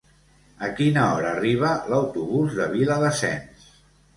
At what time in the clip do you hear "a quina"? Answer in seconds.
0.67-1.03